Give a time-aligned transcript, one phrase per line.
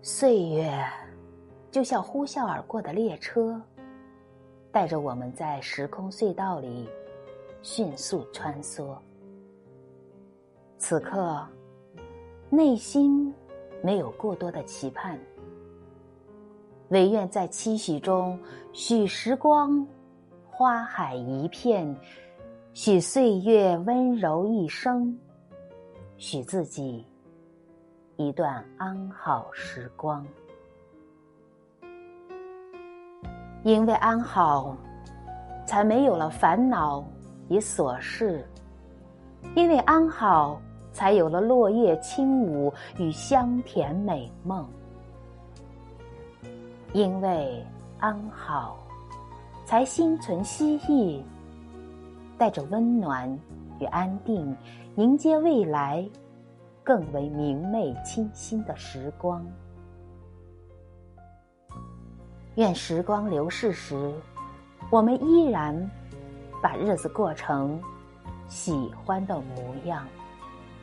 [0.00, 0.72] 岁月
[1.70, 3.60] 就像呼啸而过的列车，
[4.70, 6.88] 带着我们在时空隧道里
[7.62, 8.96] 迅速穿梭。
[10.78, 11.44] 此刻，
[12.48, 13.34] 内心
[13.82, 15.18] 没有过多的期盼，
[16.90, 18.38] 唯愿在期许中
[18.72, 19.84] 许时光
[20.48, 21.94] 花海一片，
[22.72, 25.18] 许岁月温柔一生，
[26.16, 27.04] 许自己。
[28.20, 30.26] 一段安好时光，
[33.62, 34.76] 因为安好，
[35.64, 37.04] 才没有了烦恼
[37.48, 38.40] 与琐事；
[39.54, 44.64] 因为安好，才有了落叶轻舞与香甜美梦；
[46.92, 47.64] 因为
[48.00, 48.76] 安好，
[49.64, 51.24] 才心存希冀，
[52.36, 53.32] 带着温暖
[53.78, 54.56] 与安定，
[54.96, 56.04] 迎接未来。
[56.88, 59.46] 更为明媚清新的时光。
[62.54, 64.10] 愿时光流逝时，
[64.90, 65.78] 我们依然
[66.62, 67.78] 把日子过成
[68.48, 70.08] 喜欢的模样。